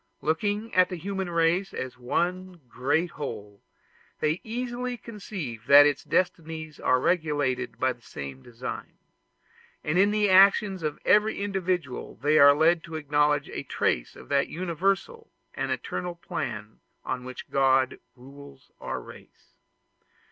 Looking 0.23 0.73
at 0.73 0.89
the 0.89 0.95
human 0.95 1.29
race 1.29 1.75
as 1.75 1.95
one 1.95 2.59
great 2.67 3.11
whole, 3.11 3.61
they 4.19 4.41
easily 4.43 4.97
conceive 4.97 5.67
that 5.67 5.85
its 5.85 6.03
destinies 6.03 6.79
are 6.79 6.99
regulated 6.99 7.79
by 7.79 7.93
the 7.93 8.01
same 8.01 8.41
design; 8.41 8.93
and 9.83 9.99
in 9.99 10.09
the 10.09 10.27
actions 10.27 10.81
of 10.81 10.97
every 11.05 11.39
individual 11.43 12.15
they 12.15 12.39
are 12.39 12.55
led 12.55 12.83
to 12.85 12.95
acknowledge 12.95 13.47
a 13.49 13.61
trace 13.61 14.15
of 14.15 14.27
that 14.29 14.47
universal 14.47 15.29
and 15.53 15.69
eternal 15.69 16.15
plan 16.15 16.79
on 17.05 17.23
which 17.23 17.51
God 17.51 17.99
rules 18.15 18.71
our 18.81 18.99
race. 18.99 19.53